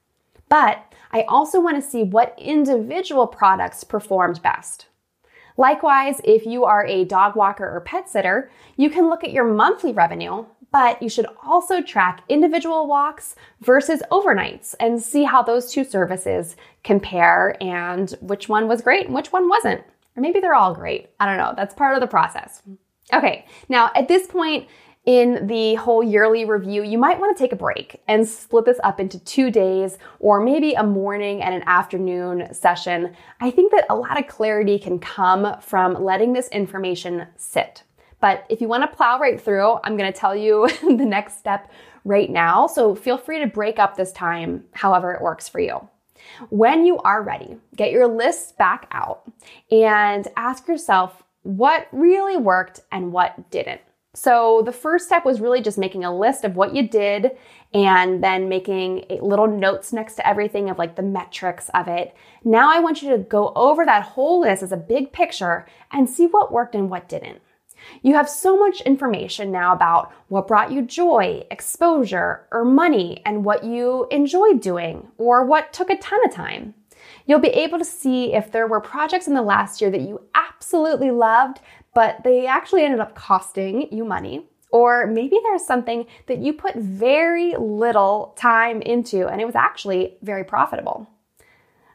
But 0.49 0.85
I 1.11 1.23
also 1.23 1.61
want 1.61 1.83
to 1.83 1.91
see 1.91 2.03
what 2.03 2.35
individual 2.39 3.27
products 3.27 3.83
performed 3.83 4.43
best. 4.43 4.87
Likewise, 5.57 6.21
if 6.23 6.47
you 6.47 6.65
are 6.65 6.87
a 6.87 7.05
dog 7.05 7.35
walker 7.35 7.69
or 7.69 7.81
pet 7.81 8.09
sitter, 8.09 8.51
you 8.77 8.89
can 8.89 9.09
look 9.09 9.25
at 9.25 9.33
your 9.33 9.45
monthly 9.45 9.93
revenue 9.93 10.45
but 10.71 11.03
you 11.03 11.09
should 11.09 11.27
also 11.43 11.81
track 11.81 12.23
individual 12.29 12.87
walks 12.87 13.35
versus 13.61 14.03
overnights 14.11 14.75
and 14.81 15.03
see 15.03 15.25
how 15.25 15.43
those 15.43 15.73
two 15.73 15.85
services 15.85 16.57
compare 16.85 17.57
and 17.63 18.11
which 18.21 18.49
one 18.49 18.69
was 18.69 18.83
great 18.83 19.07
and 19.07 19.15
which 19.15 19.33
one 19.33 19.49
wasn't. 19.49 19.83
Or 20.17 20.21
maybe 20.21 20.41
they're 20.41 20.55
all 20.55 20.75
great. 20.75 21.11
I 21.21 21.27
don't 21.27 21.39
know. 21.39 21.55
That's 21.57 21.75
part 21.75 21.95
of 21.95 22.01
the 22.01 22.07
process. 22.07 22.63
Okay, 23.13 23.47
now 23.69 23.91
at 23.95 24.09
this 24.09 24.27
point, 24.27 24.69
in 25.07 25.47
the 25.47 25.75
whole 25.77 26.03
yearly 26.03 26.45
review, 26.45 26.83
you 26.83 26.99
might 26.99 27.19
want 27.19 27.35
to 27.35 27.43
take 27.43 27.53
a 27.53 27.57
break 27.57 28.03
and 28.09 28.29
split 28.29 28.67
this 28.67 28.79
up 28.85 29.01
into 29.01 29.19
two 29.21 29.51
days 29.51 29.97
or 30.19 30.39
maybe 30.39 30.75
a 30.75 30.83
morning 30.83 31.41
and 31.43 31.55
an 31.55 31.63
afternoon 31.67 32.53
session. 32.53 33.17
I 33.41 33.51
think 33.51 33.73
that 33.73 33.87
a 33.89 33.97
lot 33.97 34.21
of 34.21 34.27
clarity 34.27 34.79
can 34.79 34.99
come 34.99 35.59
from 35.63 35.95
letting 35.95 36.35
this 36.35 36.49
information 36.49 37.27
sit. 37.37 37.85
But 38.21 38.45
if 38.49 38.61
you 38.61 38.69
want 38.69 38.83
to 38.83 38.97
plow 38.97 39.19
right 39.19 39.41
through, 39.41 39.79
I'm 39.85 39.97
going 39.97 40.13
to 40.13 40.19
tell 40.19 40.35
you 40.35 40.69
the 40.83 41.05
next 41.05 41.39
step 41.39 41.71
right 42.05 42.31
now. 42.31 42.67
So 42.67 42.95
feel 42.95 43.19
free 43.19 43.41
to 43.41 43.47
break 43.47 43.79
up 43.79 43.97
this 43.97 44.13
time 44.13 44.65
however 44.73 45.13
it 45.13 45.23
works 45.23 45.49
for 45.49 45.61
you. 45.61 45.89
When 46.51 46.85
you 46.85 46.99
are 46.99 47.23
ready, 47.23 47.59
get 47.77 47.93
your 47.93 48.09
list 48.09 48.59
back 48.59 48.89
out 48.91 49.31
and 49.71 50.27
ask 50.37 50.67
yourself 50.67 51.23
what 51.43 51.89
really 51.93 52.37
worked 52.37 52.81
and 52.91 53.13
what 53.13 53.51
didn't. 53.51 53.81
So 54.15 54.63
the 54.65 54.73
first 54.73 55.07
step 55.07 55.25
was 55.25 55.41
really 55.41 55.61
just 55.61 55.79
making 55.79 56.05
a 56.05 56.17
list 56.17 56.43
of 56.43 56.57
what 56.57 56.75
you 56.75 56.89
did 56.89 57.37
and 57.73 58.25
then 58.25 58.49
making 58.49 59.05
little 59.21 59.47
notes 59.47 59.93
next 59.93 60.15
to 60.17 60.27
everything 60.27 60.71
of 60.71 60.79
like 60.79 60.97
the 60.97 61.03
metrics 61.03 61.69
of 61.75 61.87
it. 61.87 62.17
Now 62.43 62.73
I 62.73 62.81
want 62.81 63.03
you 63.03 63.11
to 63.11 63.19
go 63.19 63.53
over 63.55 63.85
that 63.85 64.03
whole 64.03 64.41
list 64.41 64.63
as 64.63 64.73
a 64.73 64.77
big 64.77 65.13
picture 65.13 65.67
and 65.93 66.09
see 66.09 66.27
what 66.27 66.51
worked 66.51 66.75
and 66.75 66.91
what 66.91 67.09
didn't. 67.09 67.41
You 68.03 68.15
have 68.15 68.29
so 68.29 68.57
much 68.57 68.81
information 68.83 69.51
now 69.51 69.73
about 69.73 70.13
what 70.29 70.49
brought 70.49 70.73
you 70.73 70.83
joy, 70.83 71.45
exposure, 71.51 72.47
or 72.51 72.65
money, 72.65 73.23
and 73.25 73.45
what 73.45 73.65
you 73.65 74.07
enjoyed 74.11 74.61
doing, 74.61 75.09
or 75.19 75.45
what 75.45 75.73
took 75.73 75.91
a 75.91 75.97
ton 75.99 76.25
of 76.25 76.33
time. 76.33 76.75
You'll 77.27 77.39
be 77.39 77.49
able 77.49 77.79
to 77.79 77.85
see 77.85 78.35
if 78.35 78.51
there 78.51 78.67
were 78.67 78.81
projects 78.81 79.27
in 79.27 79.35
the 79.35 79.43
last 79.43 79.81
year 79.81 79.91
that 79.91 80.01
you 80.01 80.23
absolutely 80.35 81.11
loved, 81.11 81.61
but 81.95 82.23
they 82.25 82.47
actually 82.47 82.85
ended 82.85 83.01
up 83.01 83.15
costing 83.15 83.93
you 83.93 84.05
money. 84.05 84.47
Or 84.71 85.07
maybe 85.07 85.39
there's 85.43 85.65
something 85.65 86.07
that 86.27 86.39
you 86.39 86.53
put 86.53 86.75
very 86.75 87.55
little 87.57 88.35
time 88.37 88.83
into 88.83 89.27
and 89.27 89.41
it 89.41 89.47
was 89.47 89.55
actually 89.55 90.19
very 90.23 90.45
profitable. 90.45 91.09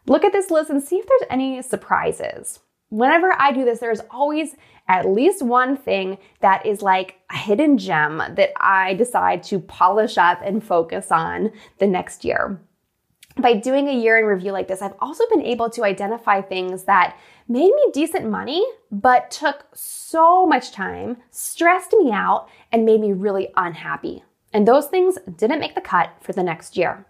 Look 0.07 0.25
at 0.25 0.33
this 0.33 0.51
list 0.51 0.69
and 0.69 0.83
see 0.83 0.97
if 0.97 1.07
there's 1.07 1.29
any 1.29 1.61
surprises. 1.61 2.59
Whenever 2.93 3.33
I 3.39 3.51
do 3.51 3.65
this, 3.65 3.79
there's 3.79 4.01
always 4.11 4.55
at 4.87 5.09
least 5.09 5.41
one 5.41 5.75
thing 5.75 6.19
that 6.41 6.63
is 6.63 6.83
like 6.83 7.15
a 7.31 7.35
hidden 7.35 7.79
gem 7.79 8.19
that 8.19 8.51
I 8.57 8.93
decide 8.93 9.41
to 9.45 9.57
polish 9.57 10.15
up 10.19 10.39
and 10.43 10.63
focus 10.63 11.11
on 11.11 11.51
the 11.79 11.87
next 11.87 12.23
year. 12.23 12.61
By 13.35 13.55
doing 13.55 13.87
a 13.87 13.99
year 13.99 14.19
in 14.19 14.25
review 14.25 14.51
like 14.51 14.67
this, 14.67 14.83
I've 14.83 14.93
also 14.99 15.23
been 15.31 15.41
able 15.41 15.71
to 15.71 15.83
identify 15.83 16.41
things 16.41 16.83
that 16.83 17.17
made 17.47 17.73
me 17.73 17.83
decent 17.93 18.29
money, 18.29 18.63
but 18.91 19.31
took 19.31 19.65
so 19.73 20.45
much 20.45 20.71
time, 20.71 21.17
stressed 21.31 21.93
me 21.93 22.11
out, 22.11 22.47
and 22.71 22.85
made 22.85 23.01
me 23.01 23.11
really 23.11 23.49
unhappy. 23.57 24.23
And 24.53 24.67
those 24.67 24.85
things 24.85 25.17
didn't 25.35 25.59
make 25.59 25.73
the 25.73 25.81
cut 25.81 26.11
for 26.21 26.33
the 26.33 26.43
next 26.43 26.77
year. 26.77 27.07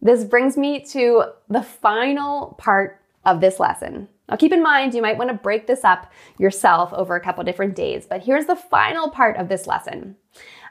This 0.00 0.22
brings 0.22 0.56
me 0.56 0.84
to 0.90 1.24
the 1.48 1.62
final 1.62 2.54
part 2.58 3.00
of 3.24 3.40
this 3.40 3.58
lesson. 3.58 4.06
Now, 4.28 4.36
keep 4.36 4.52
in 4.52 4.62
mind, 4.62 4.94
you 4.94 5.02
might 5.02 5.18
want 5.18 5.30
to 5.30 5.34
break 5.36 5.66
this 5.66 5.84
up 5.84 6.10
yourself 6.38 6.92
over 6.92 7.14
a 7.14 7.20
couple 7.20 7.44
different 7.44 7.76
days, 7.76 8.06
but 8.06 8.22
here's 8.22 8.46
the 8.46 8.56
final 8.56 9.10
part 9.10 9.36
of 9.36 9.48
this 9.48 9.66
lesson. 9.66 10.16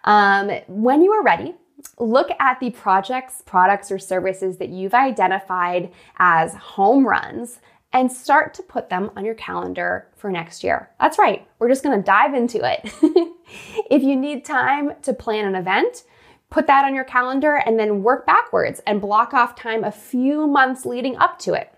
Um, 0.06 0.50
when 0.68 1.04
you 1.04 1.12
are 1.12 1.24
ready, 1.24 1.56
look 2.00 2.30
at 2.40 2.60
the 2.60 2.72
projects, 2.72 3.44
products, 3.46 3.92
or 3.92 4.00
services 4.00 4.58
that 4.58 4.70
you've 4.70 4.94
identified 4.94 5.92
as 6.18 6.56
home 6.56 7.08
runs 7.08 7.60
and 7.92 8.12
start 8.12 8.56
to 8.56 8.64
put 8.64 8.90
them 8.90 9.12
on 9.16 9.24
your 9.24 9.36
calendar 9.36 10.08
for 10.16 10.32
next 10.32 10.64
year. 10.64 10.90
That's 11.00 11.20
right, 11.20 11.48
we're 11.60 11.70
just 11.70 11.84
gonna 11.84 12.02
dive 12.02 12.34
into 12.34 12.60
it. 12.64 12.92
if 13.92 14.02
you 14.02 14.16
need 14.16 14.46
time 14.46 14.94
to 15.04 15.14
plan 15.14 15.46
an 15.46 15.56
event, 15.56 16.04
put 16.50 16.68
that 16.68 16.86
on 16.86 16.96
your 16.96 17.04
calendar 17.04 17.56
and 17.56 17.80
then 17.80 18.04
work 18.04 18.26
backwards 18.26 18.82
and 18.88 19.00
block 19.00 19.34
off 19.34 19.56
time 19.56 19.84
a 19.84 19.92
few 19.92 20.48
months 20.48 20.86
leading 20.86 21.16
up 21.18 21.38
to 21.40 21.54
it. 21.54 21.73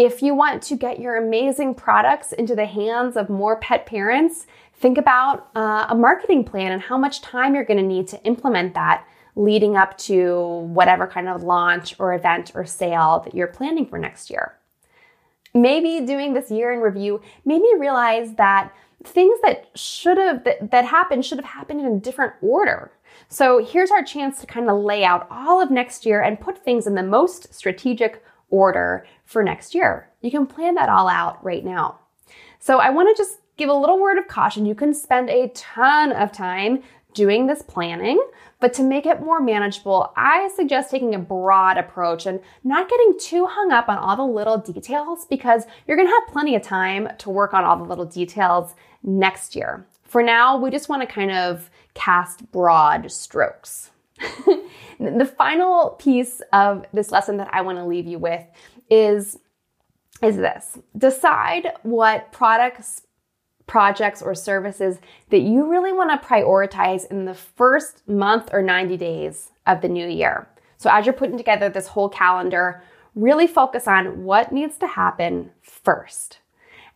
If 0.00 0.22
you 0.22 0.34
want 0.34 0.62
to 0.62 0.76
get 0.76 0.98
your 0.98 1.16
amazing 1.16 1.74
products 1.74 2.32
into 2.32 2.54
the 2.54 2.64
hands 2.64 3.18
of 3.18 3.28
more 3.28 3.56
pet 3.56 3.84
parents, 3.84 4.46
think 4.72 4.96
about 4.96 5.50
uh, 5.54 5.88
a 5.90 5.94
marketing 5.94 6.42
plan 6.42 6.72
and 6.72 6.80
how 6.80 6.96
much 6.96 7.20
time 7.20 7.54
you're 7.54 7.66
going 7.66 7.76
to 7.76 7.84
need 7.84 8.08
to 8.08 8.22
implement 8.24 8.72
that 8.72 9.06
leading 9.36 9.76
up 9.76 9.98
to 9.98 10.66
whatever 10.72 11.06
kind 11.06 11.28
of 11.28 11.42
launch 11.42 11.96
or 11.98 12.14
event 12.14 12.52
or 12.54 12.64
sale 12.64 13.20
that 13.26 13.34
you're 13.34 13.46
planning 13.46 13.84
for 13.84 13.98
next 13.98 14.30
year. 14.30 14.56
Maybe 15.52 16.06
doing 16.06 16.32
this 16.32 16.50
year 16.50 16.72
in 16.72 16.80
review 16.80 17.20
made 17.44 17.60
me 17.60 17.74
realize 17.78 18.36
that 18.36 18.72
things 19.04 19.38
that 19.42 19.68
should 19.74 20.16
have 20.16 20.44
that, 20.44 20.70
that 20.70 20.86
happened 20.86 21.26
should 21.26 21.36
have 21.36 21.44
happened 21.44 21.80
in 21.80 21.86
a 21.86 22.00
different 22.00 22.32
order. 22.40 22.90
So 23.28 23.62
here's 23.62 23.90
our 23.90 24.02
chance 24.02 24.40
to 24.40 24.46
kind 24.46 24.70
of 24.70 24.82
lay 24.82 25.04
out 25.04 25.26
all 25.30 25.60
of 25.60 25.70
next 25.70 26.06
year 26.06 26.22
and 26.22 26.40
put 26.40 26.64
things 26.64 26.86
in 26.86 26.94
the 26.94 27.02
most 27.02 27.52
strategic 27.52 28.24
order 28.50 29.06
for 29.30 29.44
next 29.44 29.76
year. 29.76 30.10
You 30.22 30.30
can 30.32 30.44
plan 30.44 30.74
that 30.74 30.88
all 30.88 31.08
out 31.08 31.42
right 31.44 31.64
now. 31.64 32.00
So 32.58 32.78
I 32.78 32.90
want 32.90 33.14
to 33.14 33.22
just 33.22 33.38
give 33.56 33.68
a 33.68 33.74
little 33.74 34.00
word 34.00 34.18
of 34.18 34.26
caution. 34.26 34.66
You 34.66 34.74
can 34.74 34.92
spend 34.92 35.30
a 35.30 35.48
ton 35.54 36.10
of 36.10 36.32
time 36.32 36.82
doing 37.14 37.46
this 37.46 37.62
planning. 37.62 38.20
But 38.58 38.74
to 38.74 38.82
make 38.82 39.06
it 39.06 39.20
more 39.22 39.40
manageable, 39.40 40.12
I 40.16 40.50
suggest 40.56 40.90
taking 40.90 41.14
a 41.14 41.18
broad 41.18 41.78
approach 41.78 42.26
and 42.26 42.40
not 42.64 42.90
getting 42.90 43.14
too 43.20 43.46
hung 43.46 43.70
up 43.70 43.88
on 43.88 43.98
all 43.98 44.16
the 44.16 44.24
little 44.24 44.58
details 44.58 45.26
because 45.26 45.64
you're 45.86 45.96
gonna 45.96 46.10
have 46.10 46.32
plenty 46.32 46.56
of 46.56 46.62
time 46.62 47.08
to 47.18 47.30
work 47.30 47.54
on 47.54 47.64
all 47.64 47.76
the 47.76 47.84
little 47.84 48.04
details 48.04 48.74
next 49.04 49.54
year. 49.54 49.86
For 50.02 50.24
now, 50.24 50.58
we 50.58 50.70
just 50.70 50.88
wanna 50.88 51.06
kind 51.06 51.30
of 51.30 51.70
cast 51.94 52.50
broad 52.50 53.10
strokes. 53.12 53.90
the 54.98 55.32
final 55.38 55.90
piece 55.98 56.42
of 56.52 56.84
this 56.92 57.10
lesson 57.10 57.38
that 57.38 57.48
I 57.52 57.62
wanna 57.62 57.86
leave 57.86 58.06
you 58.06 58.18
with 58.18 58.44
is, 58.90 59.38
is 60.22 60.36
this 60.36 60.78
decide 60.98 61.72
what 61.82 62.30
products 62.32 63.02
projects 63.70 64.20
or 64.20 64.34
services 64.34 64.98
that 65.28 65.42
you 65.42 65.70
really 65.70 65.92
want 65.92 66.10
to 66.10 66.28
prioritize 66.28 67.08
in 67.08 67.24
the 67.24 67.34
first 67.34 68.02
month 68.08 68.50
or 68.52 68.60
90 68.60 68.96
days 68.96 69.52
of 69.64 69.80
the 69.80 69.88
new 69.88 70.08
year. 70.08 70.48
So, 70.76 70.90
as 70.90 71.06
you're 71.06 71.12
putting 71.12 71.36
together 71.36 71.68
this 71.68 71.86
whole 71.86 72.08
calendar, 72.08 72.82
really 73.14 73.46
focus 73.46 73.86
on 73.86 74.24
what 74.24 74.50
needs 74.50 74.76
to 74.78 74.88
happen 74.88 75.52
first 75.62 76.39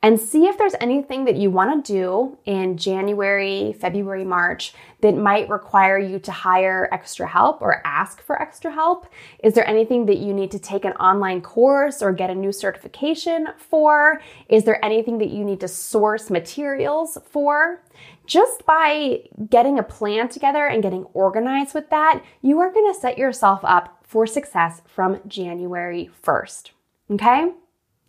and 0.04 0.20
see 0.20 0.44
if 0.44 0.58
there's 0.58 0.74
anything 0.82 1.24
that 1.24 1.36
you 1.36 1.50
want 1.50 1.82
to 1.82 1.92
do 1.92 2.36
in 2.44 2.76
January, 2.76 3.72
February, 3.72 4.22
March 4.22 4.74
that 5.00 5.16
might 5.16 5.48
require 5.48 5.98
you 5.98 6.18
to 6.18 6.30
hire 6.30 6.90
extra 6.92 7.26
help 7.26 7.62
or 7.62 7.80
ask 7.86 8.20
for 8.20 8.40
extra 8.40 8.70
help. 8.70 9.06
Is 9.42 9.54
there 9.54 9.66
anything 9.66 10.04
that 10.04 10.18
you 10.18 10.34
need 10.34 10.50
to 10.50 10.58
take 10.58 10.84
an 10.84 10.92
online 10.92 11.40
course 11.40 12.02
or 12.02 12.12
get 12.12 12.28
a 12.28 12.34
new 12.34 12.52
certification 12.52 13.48
for? 13.56 14.20
Is 14.50 14.64
there 14.64 14.84
anything 14.84 15.16
that 15.18 15.30
you 15.30 15.42
need 15.42 15.60
to 15.60 15.68
source 15.68 16.28
materials 16.28 17.16
for? 17.30 17.82
Just 18.26 18.66
by 18.66 19.20
getting 19.48 19.78
a 19.78 19.82
plan 19.82 20.28
together 20.28 20.66
and 20.66 20.82
getting 20.82 21.04
organized 21.14 21.72
with 21.72 21.88
that, 21.88 22.22
you 22.42 22.60
are 22.60 22.70
going 22.70 22.92
to 22.92 23.00
set 23.00 23.16
yourself 23.16 23.60
up 23.62 24.00
for 24.02 24.26
success 24.26 24.82
from 24.84 25.22
January 25.26 26.10
1st. 26.22 26.72
Okay? 27.12 27.52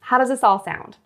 How 0.01 0.17
does 0.17 0.27
this 0.27 0.43
all 0.43 0.61
sound? 0.61 0.97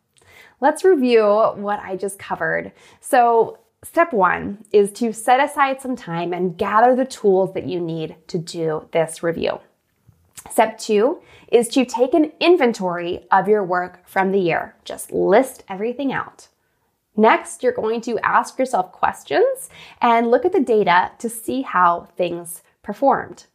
Let's 0.61 0.83
review 0.83 1.23
what 1.55 1.79
I 1.79 1.95
just 1.95 2.19
covered. 2.19 2.71
So, 2.99 3.59
step 3.83 4.11
one 4.11 4.65
is 4.71 4.91
to 4.93 5.13
set 5.13 5.39
aside 5.39 5.81
some 5.81 5.95
time 5.95 6.33
and 6.33 6.57
gather 6.57 6.95
the 6.95 7.05
tools 7.05 7.53
that 7.53 7.67
you 7.67 7.79
need 7.79 8.15
to 8.27 8.37
do 8.37 8.87
this 8.91 9.23
review. 9.23 9.59
Step 10.49 10.77
two 10.77 11.21
is 11.51 11.67
to 11.69 11.85
take 11.85 12.13
an 12.13 12.31
inventory 12.39 13.25
of 13.31 13.47
your 13.47 13.63
work 13.63 14.07
from 14.07 14.31
the 14.31 14.39
year. 14.39 14.75
Just 14.83 15.11
list 15.11 15.63
everything 15.69 16.11
out. 16.11 16.47
Next, 17.15 17.63
you're 17.63 17.73
going 17.73 18.01
to 18.01 18.19
ask 18.19 18.57
yourself 18.57 18.91
questions 18.91 19.69
and 20.01 20.31
look 20.31 20.45
at 20.45 20.53
the 20.53 20.61
data 20.61 21.11
to 21.19 21.29
see 21.29 21.61
how 21.61 22.07
things 22.15 22.63
performed. 22.81 23.45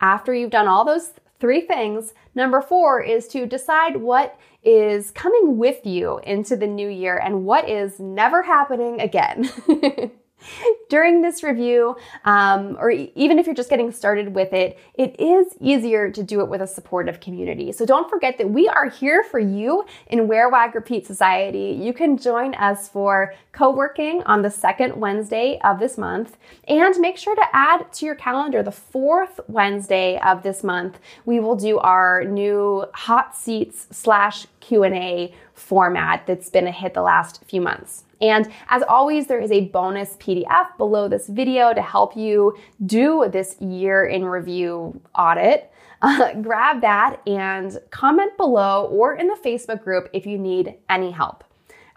After 0.00 0.34
you've 0.34 0.50
done 0.50 0.66
all 0.66 0.84
those 0.84 1.12
three 1.44 1.60
things, 1.60 2.14
number 2.34 2.62
four 2.62 3.02
is 3.02 3.28
to 3.28 3.44
decide 3.44 3.98
what 3.98 4.40
is 4.62 5.10
coming 5.10 5.58
with 5.58 5.84
you 5.84 6.18
into 6.20 6.56
the 6.56 6.66
new 6.66 6.88
year 6.88 7.20
and 7.22 7.44
what 7.44 7.68
is 7.68 8.00
never 8.00 8.42
happening 8.42 8.98
again. 8.98 9.50
During 10.88 11.22
this 11.22 11.42
review, 11.42 11.96
um, 12.24 12.76
or 12.78 12.90
even 12.90 13.38
if 13.38 13.46
you're 13.46 13.54
just 13.54 13.70
getting 13.70 13.90
started 13.92 14.34
with 14.34 14.52
it, 14.52 14.78
it 14.94 15.18
is 15.18 15.54
easier 15.60 16.10
to 16.10 16.22
do 16.22 16.40
it 16.40 16.48
with 16.48 16.60
a 16.60 16.66
supportive 16.66 17.20
community. 17.20 17.72
So 17.72 17.84
don't 17.84 18.08
forget 18.08 18.38
that 18.38 18.50
we 18.50 18.68
are 18.68 18.88
here 18.88 19.24
for 19.24 19.38
you 19.38 19.84
in 20.08 20.28
Wear 20.28 20.48
Wag 20.48 20.74
Repeat 20.74 21.06
Society. 21.06 21.78
You 21.80 21.92
can 21.92 22.16
join 22.16 22.54
us 22.54 22.88
for 22.88 23.34
co 23.52 23.70
working 23.70 24.22
on 24.24 24.42
the 24.42 24.50
second 24.50 24.96
Wednesday 24.96 25.58
of 25.64 25.78
this 25.78 25.98
month, 25.98 26.36
and 26.68 26.98
make 26.98 27.16
sure 27.16 27.34
to 27.34 27.46
add 27.52 27.92
to 27.94 28.06
your 28.06 28.14
calendar 28.14 28.62
the 28.62 28.72
fourth 28.72 29.40
Wednesday 29.48 30.18
of 30.20 30.42
this 30.42 30.62
month. 30.62 30.98
We 31.24 31.40
will 31.40 31.56
do 31.56 31.78
our 31.78 32.24
new 32.24 32.86
hot 32.94 33.36
seats 33.36 33.86
slash 33.90 34.46
Q 34.60 34.84
and 34.84 34.94
A 34.94 35.34
format 35.54 36.26
that's 36.26 36.50
been 36.50 36.66
a 36.66 36.72
hit 36.72 36.94
the 36.94 37.02
last 37.02 37.44
few 37.44 37.60
months. 37.60 38.03
And 38.20 38.50
as 38.68 38.82
always, 38.82 39.26
there 39.26 39.40
is 39.40 39.50
a 39.50 39.68
bonus 39.68 40.16
PDF 40.16 40.76
below 40.78 41.08
this 41.08 41.28
video 41.28 41.74
to 41.74 41.82
help 41.82 42.16
you 42.16 42.56
do 42.84 43.28
this 43.30 43.56
year 43.60 44.04
in 44.04 44.24
review 44.24 45.00
audit. 45.14 45.70
Uh, 46.02 46.34
grab 46.42 46.80
that 46.80 47.20
and 47.26 47.78
comment 47.90 48.36
below 48.36 48.86
or 48.86 49.14
in 49.14 49.26
the 49.26 49.38
Facebook 49.44 49.82
group 49.82 50.08
if 50.12 50.26
you 50.26 50.38
need 50.38 50.74
any 50.88 51.10
help. 51.10 51.44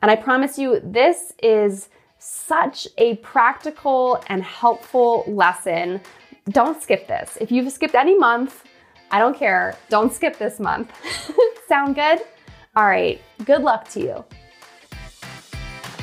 And 0.02 0.12
I 0.12 0.16
promise 0.16 0.58
you, 0.58 0.80
this 0.84 1.34
is 1.42 1.90
such 2.20 2.88
a 2.98 3.16
practical 3.18 4.24
and 4.28 4.44
helpful 4.44 5.24
lesson. 5.28 6.02
Don't 6.50 6.82
skip 6.82 7.08
this. 7.08 7.38
If 7.42 7.52
you've 7.52 7.72
skipped 7.72 7.96
any 7.96 8.18
month, 8.18 8.64
I 9.12 9.20
don't 9.20 9.38
care. 9.38 9.76
Don't 9.90 10.14
skip 10.14 10.38
this 10.38 10.60
month. 10.60 10.92
Sound 11.68 11.96
good? 11.96 12.22
All 12.76 12.86
right. 12.86 13.22
Good 13.46 13.62
luck 13.62 13.88
to 13.90 14.00
you. 14.00 14.26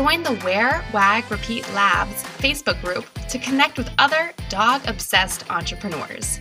Join 0.00 0.22
the 0.22 0.40
Wear, 0.46 0.82
Wag, 0.94 1.30
Repeat 1.30 1.70
Labs 1.74 2.22
Facebook 2.22 2.80
group 2.80 3.04
to 3.28 3.38
connect 3.38 3.76
with 3.76 3.90
other 3.98 4.32
dog 4.48 4.80
obsessed 4.86 5.50
entrepreneurs. 5.50 6.40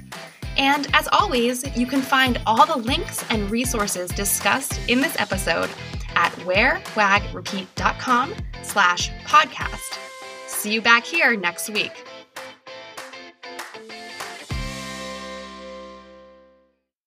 And 0.56 0.88
as 0.94 1.10
always, 1.12 1.66
you 1.76 1.86
can 1.86 2.02
find 2.02 2.40
all 2.48 2.66
the 2.66 2.78
links 2.78 3.22
and 3.30 3.52
resources 3.52 4.12
discussed 4.12 4.80
in 4.88 5.02
this 5.02 5.20
episode 5.20 5.70
at 6.16 6.32
wearwagrepeat.com 6.46 8.34
slash 8.64 9.12
podcast. 9.26 10.00
See 10.48 10.72
you 10.72 10.82
back 10.82 11.04
here 11.04 11.36
next 11.36 11.70
week. 11.70 12.06